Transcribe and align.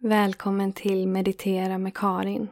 Välkommen 0.00 0.72
till 0.72 1.08
Meditera 1.08 1.78
med 1.78 1.96
Karin. 1.96 2.48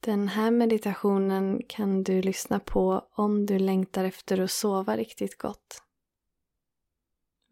Den 0.00 0.28
här 0.28 0.50
meditationen 0.50 1.62
kan 1.68 2.04
du 2.04 2.22
lyssna 2.22 2.60
på 2.60 3.04
om 3.12 3.46
du 3.46 3.58
längtar 3.58 4.04
efter 4.04 4.40
att 4.40 4.50
sova 4.50 4.96
riktigt 4.96 5.38
gott. 5.38 5.82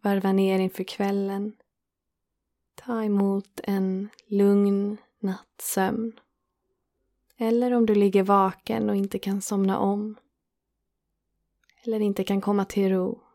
Varva 0.02 0.32
ner 0.32 0.58
inför 0.58 0.84
kvällen. 0.84 1.56
Ta 2.74 3.02
emot 3.04 3.60
en 3.64 4.08
lugn 4.26 4.96
nattsömn. 5.18 6.20
Eller 7.36 7.72
om 7.72 7.86
du 7.86 7.94
ligger 7.94 8.22
vaken 8.22 8.90
och 8.90 8.96
inte 8.96 9.18
kan 9.18 9.42
somna 9.42 9.78
om. 9.78 10.16
Eller 11.84 12.00
inte 12.00 12.24
kan 12.24 12.40
komma 12.40 12.64
till 12.64 12.90
ro. 12.90 13.29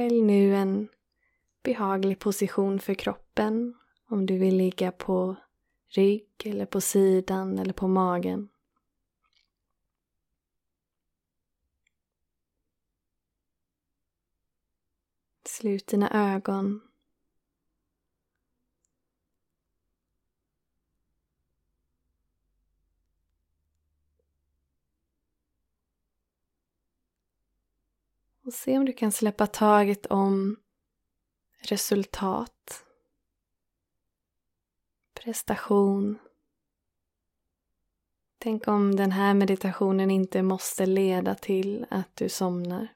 Välj 0.00 0.22
nu 0.22 0.54
en 0.54 0.88
behaglig 1.62 2.18
position 2.18 2.80
för 2.80 2.94
kroppen 2.94 3.74
om 4.08 4.26
du 4.26 4.38
vill 4.38 4.56
ligga 4.56 4.92
på 4.92 5.36
rygg 5.88 6.42
eller 6.44 6.66
på 6.66 6.80
sidan 6.80 7.58
eller 7.58 7.72
på 7.72 7.88
magen. 7.88 8.48
Slut 15.44 15.86
dina 15.86 16.34
ögon. 16.34 16.89
Och 28.50 28.54
se 28.54 28.78
om 28.78 28.84
du 28.84 28.92
kan 28.92 29.12
släppa 29.12 29.46
taget 29.46 30.06
om 30.06 30.56
resultat, 31.62 32.84
prestation. 35.14 36.18
Tänk 38.38 38.68
om 38.68 38.96
den 38.96 39.12
här 39.12 39.34
meditationen 39.34 40.10
inte 40.10 40.42
måste 40.42 40.86
leda 40.86 41.34
till 41.34 41.86
att 41.90 42.16
du 42.16 42.28
somnar. 42.28 42.88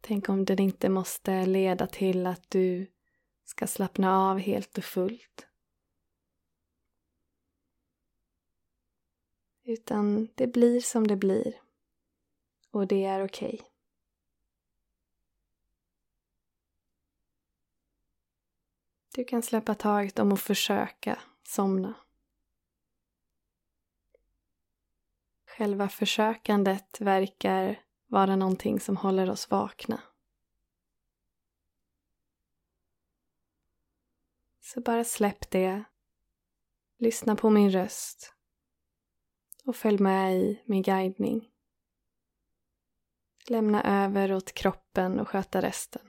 Tänk 0.00 0.28
om 0.28 0.44
den 0.44 0.58
inte 0.58 0.88
måste 0.88 1.46
leda 1.46 1.86
till 1.86 2.26
att 2.26 2.50
du 2.50 2.86
ska 3.44 3.66
slappna 3.66 4.18
av 4.18 4.38
helt 4.38 4.78
och 4.78 4.84
fullt. 4.84 5.47
Utan 9.68 10.28
det 10.34 10.46
blir 10.46 10.80
som 10.80 11.06
det 11.06 11.16
blir. 11.16 11.60
Och 12.70 12.86
det 12.86 13.04
är 13.04 13.24
okej. 13.24 13.54
Okay. 13.54 13.66
Du 19.14 19.24
kan 19.24 19.42
släppa 19.42 19.74
taget 19.74 20.18
om 20.18 20.32
att 20.32 20.40
försöka 20.40 21.22
somna. 21.42 21.94
Själva 25.46 25.88
försökandet 25.88 27.00
verkar 27.00 27.82
vara 28.06 28.36
någonting 28.36 28.80
som 28.80 28.96
håller 28.96 29.30
oss 29.30 29.50
vakna. 29.50 30.02
Så 34.60 34.80
bara 34.80 35.04
släpp 35.04 35.50
det. 35.50 35.84
Lyssna 36.98 37.36
på 37.36 37.50
min 37.50 37.70
röst 37.70 38.37
och 39.68 39.76
följ 39.76 39.98
med 39.98 40.36
i 40.36 40.62
min 40.64 40.82
guidning. 40.82 41.48
Lämna 43.48 44.04
över 44.04 44.32
åt 44.32 44.52
kroppen 44.52 45.20
och 45.20 45.28
sköta 45.28 45.62
resten. 45.62 46.02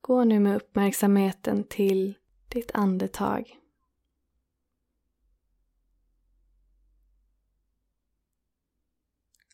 Gå 0.00 0.24
nu 0.24 0.40
med 0.40 0.56
uppmärksamheten 0.56 1.64
till 1.64 2.14
ditt 2.48 2.70
andetag. 2.74 3.58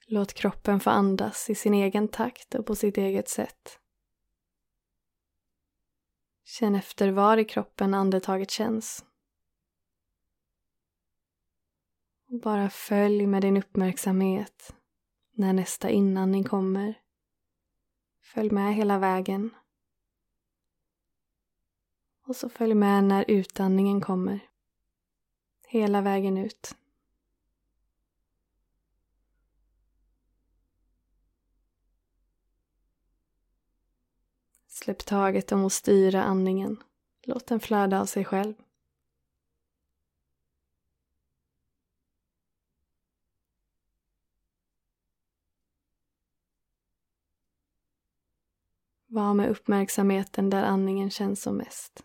Låt 0.06 0.34
kroppen 0.34 0.81
få 0.81 0.91
andas 0.91 1.50
i 1.50 1.54
sin 1.54 1.75
egen 1.75 2.09
takt 2.09 2.54
och 2.54 2.66
på 2.66 2.75
sitt 2.75 2.98
eget 2.98 3.28
sätt. 3.28 3.81
Känn 6.49 6.75
efter 6.75 7.09
var 7.09 7.37
i 7.37 7.45
kroppen 7.45 7.95
andetaget 7.95 8.51
känns. 8.51 9.05
Och 12.29 12.41
bara 12.41 12.71
följ 12.71 13.27
med 13.27 13.43
din 13.43 13.57
uppmärksamhet 13.57 14.75
när 15.33 15.53
nästa 15.53 15.91
inandning 15.91 16.45
kommer. 16.45 17.01
Följ 18.23 18.51
med 18.51 18.75
hela 18.75 18.99
vägen. 18.99 19.51
Och 22.27 22.37
så 22.37 22.49
följ 22.49 22.75
med 22.75 23.05
när 23.05 23.25
utandningen 23.28 24.01
kommer. 24.01 24.41
Hela 25.67 26.01
vägen 26.01 26.37
ut. 26.37 26.77
Släpp 34.86 35.06
taget 35.06 35.52
om 35.52 35.64
att 35.64 35.72
styra 35.72 36.22
andningen. 36.22 36.82
Låt 37.22 37.47
den 37.47 37.60
flöda 37.60 38.00
av 38.00 38.06
sig 38.06 38.24
själv. 38.24 38.54
Var 49.06 49.34
med 49.34 49.50
uppmärksamheten 49.50 50.50
där 50.50 50.62
andningen 50.62 51.10
känns 51.10 51.42
som 51.42 51.56
mest. 51.56 52.04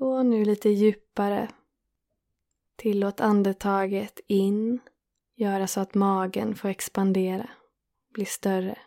Gå 0.00 0.22
nu 0.22 0.44
lite 0.44 0.68
djupare. 0.68 1.48
Tillåt 2.76 3.20
andetaget 3.20 4.20
in 4.26 4.80
göra 5.34 5.66
så 5.66 5.80
att 5.80 5.94
magen 5.94 6.54
får 6.54 6.68
expandera, 6.68 7.50
bli 8.12 8.24
större. 8.24 8.78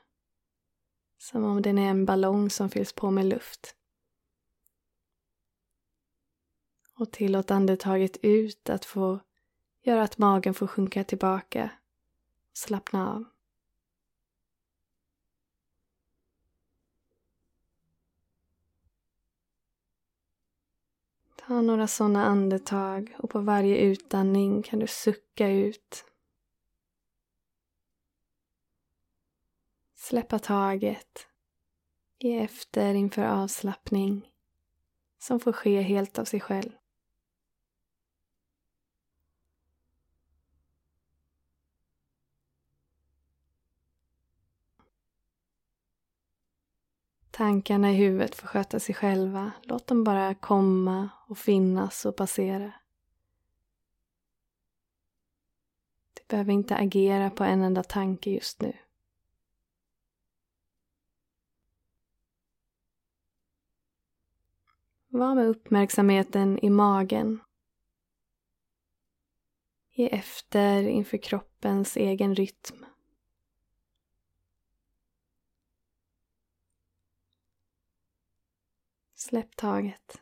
Som 1.17 1.43
om 1.43 1.61
den 1.61 1.77
är 1.77 1.89
en 1.89 2.05
ballong 2.05 2.49
som 2.49 2.69
fylls 2.69 2.93
på 2.93 3.11
med 3.11 3.25
luft. 3.25 3.75
Och 6.95 7.11
tillåt 7.11 7.51
andetaget 7.51 8.17
ut 8.21 8.69
att 8.69 8.85
få 8.85 9.19
göra 9.81 10.03
att 10.03 10.17
magen 10.17 10.53
får 10.53 10.67
sjunka 10.67 11.03
tillbaka 11.03 11.71
och 12.51 12.57
slappna 12.57 13.13
av. 13.13 13.25
Ta 21.47 21.61
några 21.61 21.87
sådana 21.87 22.25
andetag 22.25 23.15
och 23.17 23.29
på 23.29 23.39
varje 23.39 23.77
utandning 23.77 24.63
kan 24.63 24.79
du 24.79 24.87
sucka 24.87 25.47
ut. 25.47 26.05
Släppa 29.95 30.39
taget. 30.39 31.27
Ge 32.19 32.39
efter 32.39 32.93
inför 32.93 33.23
avslappning 33.23 34.29
som 35.19 35.39
får 35.39 35.53
ske 35.53 35.81
helt 35.81 36.19
av 36.19 36.25
sig 36.25 36.39
själv. 36.39 36.71
Tankarna 47.35 47.91
i 47.91 47.95
huvudet 47.95 48.35
får 48.35 48.47
sköta 48.47 48.79
sig 48.79 48.95
själva. 48.95 49.51
Låt 49.63 49.87
dem 49.87 50.03
bara 50.03 50.35
komma 50.35 51.09
och 51.27 51.37
finnas 51.37 52.05
och 52.05 52.15
passera. 52.15 52.73
Du 56.13 56.21
behöver 56.27 56.53
inte 56.53 56.75
agera 56.75 57.29
på 57.29 57.43
en 57.43 57.61
enda 57.61 57.83
tanke 57.83 58.29
just 58.29 58.61
nu. 58.61 58.77
Var 65.07 65.35
med 65.35 65.47
uppmärksamheten 65.47 66.59
i 66.59 66.69
magen. 66.69 67.39
Ge 69.91 70.09
efter 70.09 70.83
inför 70.87 71.17
kroppens 71.17 71.97
egen 71.97 72.35
rytm. 72.35 72.85
Släpp 79.23 79.55
taget. 79.55 80.21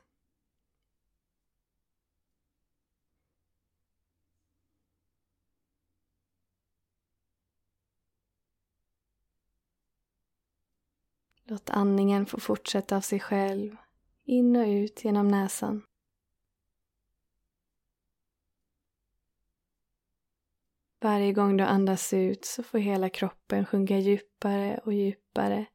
Låt 11.44 11.70
andningen 11.70 12.26
få 12.26 12.40
fortsätta 12.40 12.98
av 12.98 13.02
sig 13.02 13.20
själv, 13.20 13.76
in 14.24 14.56
och 14.56 14.68
ut 14.68 15.04
genom 15.04 15.28
näsan. 15.28 15.86
Varje 21.00 21.34
gång 21.34 21.58
du 21.58 21.64
andas 21.64 22.14
ut 22.14 22.46
så 22.46 22.64
får 22.64 22.80
hela 22.80 23.10
kroppen 23.10 23.66
sjunka 23.66 23.98
djupare 23.98 24.82
och 24.86 24.94
djupare 24.94 25.66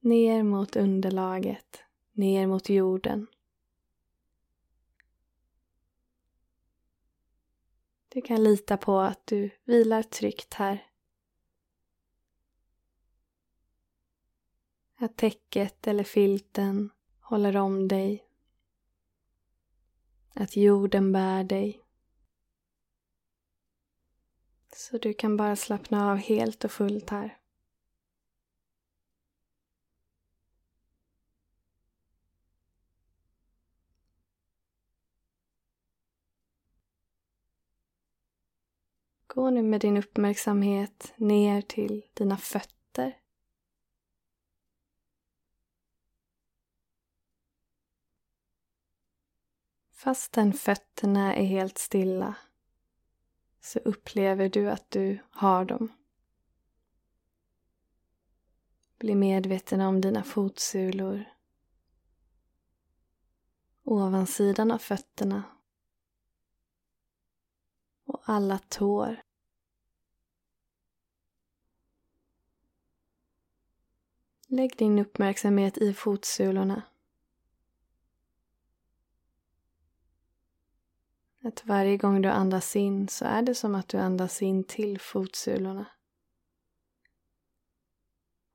ner 0.00 0.42
mot 0.42 0.76
underlaget 0.76 1.83
ner 2.14 2.46
mot 2.46 2.68
jorden. 2.68 3.26
Du 8.08 8.22
kan 8.22 8.44
lita 8.44 8.76
på 8.76 9.00
att 9.00 9.26
du 9.26 9.50
vilar 9.64 10.02
tryggt 10.02 10.54
här. 10.54 10.86
Att 14.96 15.16
täcket 15.16 15.86
eller 15.86 16.04
filten 16.04 16.90
håller 17.20 17.56
om 17.56 17.88
dig. 17.88 18.26
Att 20.34 20.56
jorden 20.56 21.12
bär 21.12 21.44
dig. 21.44 21.80
Så 24.76 24.98
du 24.98 25.14
kan 25.14 25.36
bara 25.36 25.56
slappna 25.56 26.10
av 26.10 26.16
helt 26.16 26.64
och 26.64 26.72
fullt 26.72 27.10
här. 27.10 27.38
Gå 39.34 39.50
nu 39.50 39.62
med 39.62 39.80
din 39.80 39.96
uppmärksamhet 39.96 41.12
ner 41.16 41.62
till 41.62 42.02
dina 42.14 42.36
fötter. 42.36 43.18
Fastän 49.92 50.52
fötterna 50.52 51.34
är 51.34 51.44
helt 51.44 51.78
stilla 51.78 52.36
så 53.60 53.78
upplever 53.78 54.48
du 54.48 54.70
att 54.70 54.90
du 54.90 55.18
har 55.30 55.64
dem. 55.64 55.92
Bli 58.98 59.14
medveten 59.14 59.80
om 59.80 60.00
dina 60.00 60.22
fotsulor. 60.22 61.24
Ovansidan 63.82 64.70
av 64.70 64.78
fötterna. 64.78 65.42
Och 68.04 68.22
alla 68.24 68.58
tår. 68.58 69.23
Lägg 74.54 74.76
din 74.76 74.98
uppmärksamhet 74.98 75.78
i 75.78 75.94
fotsulorna. 75.94 76.82
Att 81.42 81.66
varje 81.66 81.96
gång 81.96 82.22
du 82.22 82.28
andas 82.28 82.76
in 82.76 83.08
så 83.08 83.24
är 83.24 83.42
det 83.42 83.54
som 83.54 83.74
att 83.74 83.88
du 83.88 83.98
andas 83.98 84.42
in 84.42 84.64
till 84.64 85.00
fotsulorna. 85.00 85.86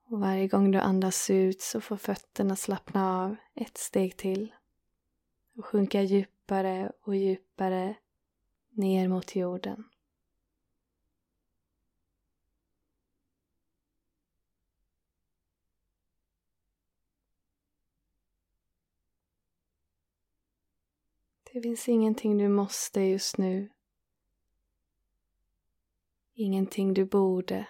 Och 0.06 0.20
varje 0.20 0.48
gång 0.48 0.72
du 0.72 0.80
andas 0.80 1.30
ut 1.30 1.62
så 1.62 1.82
får 1.82 1.98
fötterna 1.98 2.56
slappna 2.56 3.24
av 3.24 3.36
ett 3.56 3.78
steg 3.78 4.18
till 4.18 4.56
och 5.58 5.66
sjunka 5.66 6.02
djupare 6.02 6.92
och 7.02 7.16
djupare 7.16 7.96
ner 8.70 9.08
mot 9.08 9.36
jorden. 9.36 9.90
Det 21.54 21.62
finns 21.62 21.90
ingenting 21.90 22.38
du 22.38 22.48
måste 22.48 23.02
just 23.02 23.38
nu. 23.38 23.70
Ingenting 26.34 26.94
du 26.94 27.06
borde. 27.06 27.68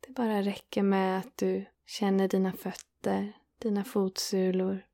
Det 0.00 0.12
bara 0.12 0.42
räcker 0.42 0.82
med 0.82 1.18
att 1.18 1.36
du 1.36 1.66
känner 1.86 2.28
dina 2.28 2.52
fötter, 2.52 3.32
dina 3.58 3.84
fotsulor. 3.84 4.86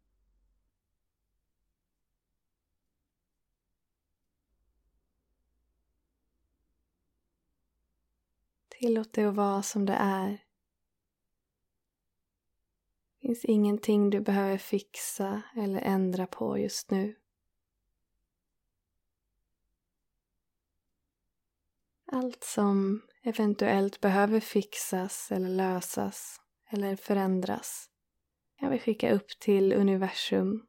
Tillåt 8.69 9.13
det 9.13 9.25
att 9.25 9.35
vara 9.35 9.63
som 9.63 9.87
det 9.87 9.97
är 9.99 10.44
finns 13.25 13.45
ingenting 13.45 14.11
du 14.11 14.21
behöver 14.21 14.59
fixa 14.59 15.43
eller 15.57 15.81
ändra 15.81 16.27
på 16.27 16.59
just 16.59 16.91
nu. 16.91 17.17
Allt 22.13 22.45
som 22.45 23.03
eventuellt 23.23 24.01
behöver 24.01 24.41
fixas 24.41 25.33
eller 25.33 25.49
lösas 25.49 26.41
eller 26.71 26.97
förändras 26.97 27.91
kan 28.59 28.71
vi 28.71 28.79
skicka 28.79 29.13
upp 29.13 29.29
till 29.41 29.73
universum. 29.73 30.67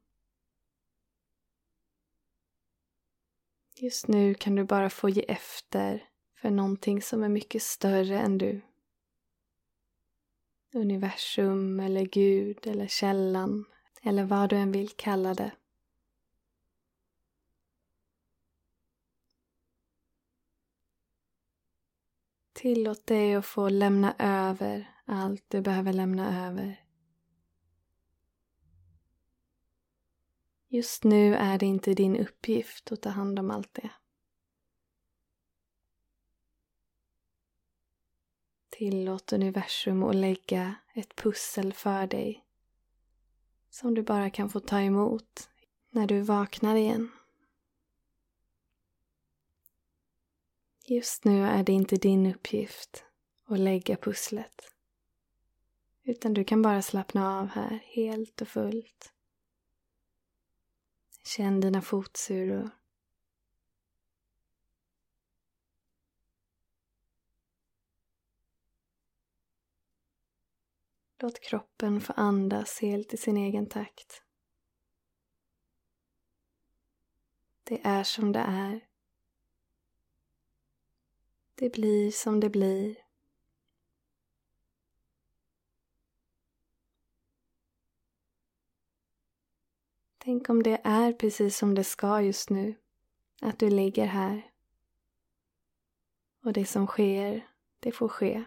Just 3.74 4.08
nu 4.08 4.34
kan 4.34 4.54
du 4.54 4.64
bara 4.64 4.90
få 4.90 5.08
ge 5.08 5.24
efter 5.28 6.08
för 6.40 6.50
någonting 6.50 7.02
som 7.02 7.22
är 7.22 7.28
mycket 7.28 7.62
större 7.62 8.18
än 8.18 8.38
du 8.38 8.62
universum 10.72 11.80
eller 11.80 12.04
Gud 12.04 12.66
eller 12.66 12.86
källan 12.86 13.64
eller 14.02 14.24
vad 14.24 14.50
du 14.50 14.56
än 14.56 14.72
vill 14.72 14.88
kalla 14.88 15.34
det. 15.34 15.52
Tillåt 22.52 23.06
dig 23.06 23.34
att 23.34 23.46
få 23.46 23.68
lämna 23.68 24.14
över 24.18 24.96
allt 25.04 25.44
du 25.48 25.60
behöver 25.60 25.92
lämna 25.92 26.46
över. 26.48 26.82
Just 30.68 31.04
nu 31.04 31.34
är 31.34 31.58
det 31.58 31.66
inte 31.66 31.94
din 31.94 32.16
uppgift 32.16 32.92
att 32.92 33.02
ta 33.02 33.08
hand 33.08 33.38
om 33.38 33.50
allt 33.50 33.74
det. 33.74 33.90
Tillåt 38.78 39.32
universum 39.32 40.02
att 40.02 40.14
lägga 40.14 40.74
ett 40.94 41.16
pussel 41.16 41.72
för 41.72 42.06
dig 42.06 42.44
som 43.70 43.94
du 43.94 44.02
bara 44.02 44.30
kan 44.30 44.50
få 44.50 44.60
ta 44.60 44.80
emot 44.80 45.50
när 45.90 46.06
du 46.06 46.20
vaknar 46.20 46.76
igen. 46.76 47.10
Just 50.84 51.24
nu 51.24 51.44
är 51.44 51.62
det 51.62 51.72
inte 51.72 51.96
din 51.96 52.26
uppgift 52.26 53.04
att 53.46 53.58
lägga 53.58 53.96
pusslet. 53.96 54.72
Utan 56.02 56.34
du 56.34 56.44
kan 56.44 56.62
bara 56.62 56.82
slappna 56.82 57.40
av 57.40 57.46
här 57.46 57.78
helt 57.84 58.40
och 58.40 58.48
fullt. 58.48 59.12
Känn 61.24 61.60
dina 61.60 61.82
fotsulor. 61.82 62.70
Låt 71.18 71.40
kroppen 71.40 72.00
få 72.00 72.12
andas 72.12 72.80
helt 72.80 73.14
i 73.14 73.16
sin 73.16 73.36
egen 73.36 73.68
takt. 73.68 74.22
Det 77.64 77.80
är 77.84 78.04
som 78.04 78.32
det 78.32 78.40
är. 78.40 78.88
Det 81.54 81.72
blir 81.72 82.10
som 82.10 82.40
det 82.40 82.50
blir. 82.50 82.96
Tänk 90.18 90.50
om 90.50 90.62
det 90.62 90.80
är 90.84 91.12
precis 91.12 91.58
som 91.58 91.74
det 91.74 91.84
ska 91.84 92.20
just 92.20 92.50
nu. 92.50 92.74
Att 93.40 93.58
du 93.58 93.70
ligger 93.70 94.06
här. 94.06 94.50
Och 96.44 96.52
det 96.52 96.66
som 96.66 96.86
sker, 96.86 97.48
det 97.80 97.92
får 97.92 98.08
ske. 98.08 98.44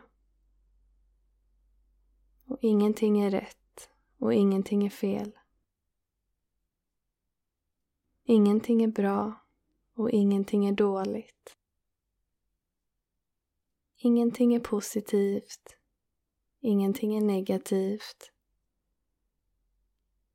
Och 2.49 2.57
ingenting 2.61 3.21
är 3.21 3.29
rätt 3.29 3.89
och 4.17 4.33
ingenting 4.33 4.85
är 4.85 4.89
fel. 4.89 5.39
Ingenting 8.23 8.83
är 8.83 8.87
bra 8.87 9.45
och 9.93 10.09
ingenting 10.11 10.65
är 10.65 10.71
dåligt. 10.71 11.57
Ingenting 13.97 14.55
är 14.55 14.59
positivt. 14.59 15.77
Ingenting 16.59 17.15
är 17.15 17.21
negativt. 17.21 18.31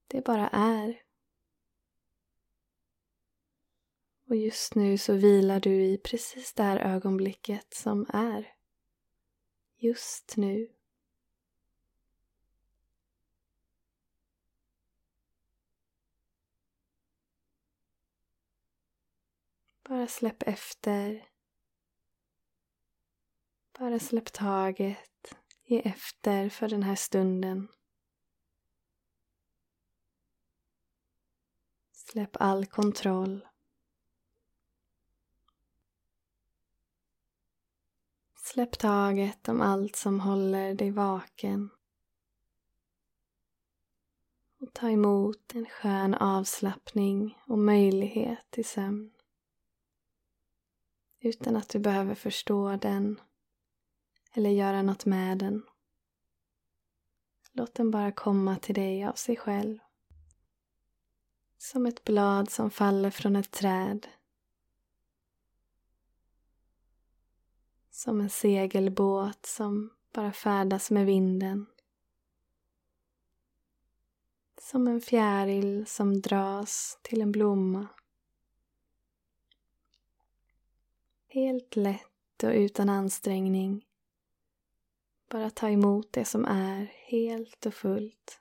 Det 0.06 0.24
bara 0.24 0.48
är. 0.48 1.02
Och 4.28 4.36
just 4.36 4.74
nu 4.74 4.98
så 4.98 5.12
vilar 5.12 5.60
du 5.60 5.84
i 5.84 5.98
precis 5.98 6.52
det 6.54 6.62
här 6.62 6.78
ögonblicket 6.78 7.74
som 7.74 8.06
är. 8.08 8.54
Just 9.76 10.36
nu. 10.36 10.73
Bara 19.88 20.06
släpp 20.06 20.42
efter. 20.42 21.28
Bara 23.78 23.98
släpp 23.98 24.32
taget. 24.32 25.34
Ge 25.64 25.80
efter 25.80 26.48
för 26.48 26.68
den 26.68 26.82
här 26.82 26.94
stunden. 26.94 27.68
Släpp 31.92 32.36
all 32.40 32.66
kontroll. 32.66 33.46
Släpp 38.36 38.78
taget 38.78 39.48
om 39.48 39.60
allt 39.60 39.96
som 39.96 40.20
håller 40.20 40.74
dig 40.74 40.90
vaken. 40.90 41.70
Och 44.60 44.72
ta 44.72 44.90
emot 44.90 45.54
en 45.54 45.66
skön 45.66 46.14
avslappning 46.14 47.38
och 47.46 47.58
möjlighet 47.58 48.50
till 48.50 48.64
sömn. 48.64 49.10
Utan 51.24 51.56
att 51.56 51.68
du 51.68 51.78
behöver 51.78 52.14
förstå 52.14 52.76
den 52.76 53.20
eller 54.32 54.50
göra 54.50 54.82
något 54.82 55.04
med 55.04 55.38
den. 55.38 55.62
Låt 57.52 57.74
den 57.74 57.90
bara 57.90 58.12
komma 58.12 58.56
till 58.56 58.74
dig 58.74 59.04
av 59.04 59.12
sig 59.12 59.36
själv. 59.36 59.78
Som 61.58 61.86
ett 61.86 62.04
blad 62.04 62.50
som 62.50 62.70
faller 62.70 63.10
från 63.10 63.36
ett 63.36 63.50
träd. 63.50 64.06
Som 67.90 68.20
en 68.20 68.30
segelbåt 68.30 69.46
som 69.46 69.90
bara 70.12 70.32
färdas 70.32 70.90
med 70.90 71.06
vinden. 71.06 71.66
Som 74.60 74.88
en 74.88 75.00
fjäril 75.00 75.86
som 75.86 76.20
dras 76.20 76.98
till 77.02 77.20
en 77.20 77.32
blomma. 77.32 77.88
Helt 81.34 81.76
lätt 81.76 82.42
och 82.42 82.50
utan 82.50 82.88
ansträngning. 82.88 83.86
Bara 85.28 85.50
ta 85.50 85.68
emot 85.68 86.12
det 86.12 86.24
som 86.24 86.44
är 86.44 86.84
helt 86.84 87.66
och 87.66 87.74
fullt. 87.74 88.40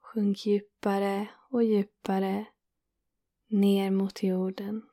Sjunk 0.00 0.46
djupare 0.46 1.28
och 1.50 1.64
djupare 1.64 2.46
ner 3.46 3.90
mot 3.90 4.22
jorden. 4.22 4.88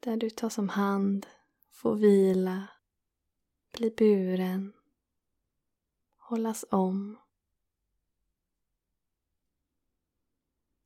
Där 0.00 0.16
du 0.16 0.30
tas 0.30 0.58
om 0.58 0.68
hand, 0.68 1.26
får 1.70 1.96
vila, 1.96 2.68
bli 3.72 3.90
buren, 3.90 4.72
hållas 6.16 6.64
om. 6.70 7.18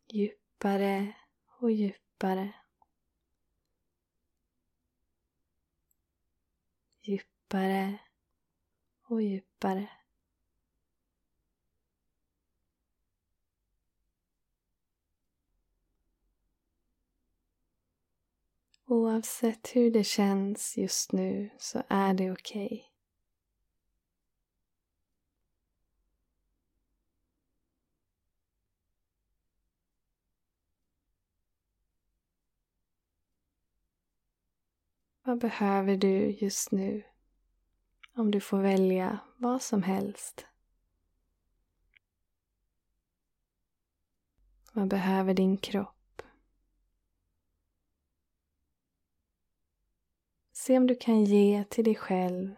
Djupare 0.09 1.15
och 1.59 1.71
djupare. 1.71 2.60
Djupare 7.11 7.99
och 9.07 9.23
djupare. 9.23 9.89
Oavsett 18.87 19.77
hur 19.77 19.91
det 19.91 20.05
känns 20.05 20.77
just 20.77 21.13
nu 21.13 21.51
så 21.59 21.83
är 21.89 22.15
det 22.15 22.33
okej. 22.33 22.67
Okay. 22.67 22.90
Vad 35.31 35.39
behöver 35.39 35.97
du 35.97 36.31
just 36.31 36.71
nu? 36.71 37.03
Om 38.15 38.31
du 38.31 38.41
får 38.41 38.59
välja 38.59 39.19
vad 39.37 39.63
som 39.63 39.83
helst. 39.83 40.47
Vad 44.73 44.89
behöver 44.89 45.35
din 45.35 45.57
kropp? 45.57 46.23
Se 50.53 50.77
om 50.77 50.87
du 50.87 50.95
kan 50.95 51.25
ge 51.25 51.65
till 51.65 51.85
dig 51.85 51.95
själv 51.95 52.55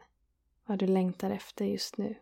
vad 0.64 0.78
du 0.78 0.86
längtar 0.86 1.30
efter 1.30 1.64
just 1.64 1.96
nu. 1.96 2.14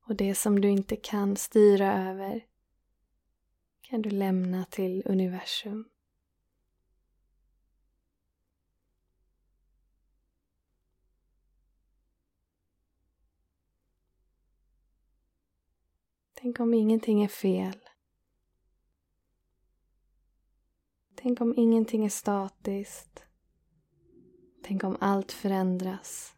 Och 0.00 0.16
det 0.16 0.34
som 0.34 0.60
du 0.60 0.70
inte 0.70 0.96
kan 0.96 1.36
styra 1.36 2.08
över 2.10 2.46
kan 3.88 4.02
du 4.02 4.10
lämna 4.10 4.64
till 4.64 5.02
universum. 5.04 5.88
Tänk 16.34 16.60
om 16.60 16.74
ingenting 16.74 17.24
är 17.24 17.28
fel. 17.28 17.80
Tänk 21.14 21.40
om 21.40 21.54
ingenting 21.56 22.04
är 22.04 22.08
statiskt. 22.08 23.24
Tänk 24.62 24.84
om 24.84 24.96
allt 25.00 25.32
förändras. 25.32 26.34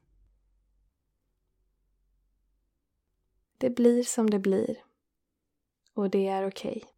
Det 3.58 3.70
blir 3.70 4.02
som 4.02 4.30
det 4.30 4.38
blir. 4.38 4.84
Och 5.94 6.10
det 6.10 6.26
är 6.26 6.48
okej. 6.48 6.76
Okay. 6.76 6.97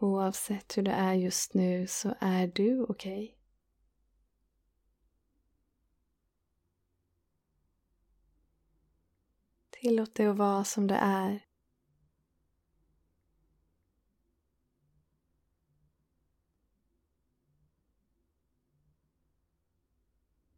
Oavsett 0.00 0.78
hur 0.78 0.82
det 0.82 0.90
är 0.92 1.14
just 1.14 1.54
nu 1.54 1.86
så 1.86 2.14
är 2.20 2.46
du 2.46 2.82
okej. 2.82 3.24
Okay. 3.24 3.34
Tillåt 9.70 10.14
det 10.14 10.26
att 10.26 10.36
vara 10.36 10.64
som 10.64 10.86
det 10.86 10.94
är. 10.94 11.44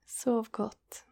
Sov 0.05 0.49
gott. 0.51 1.10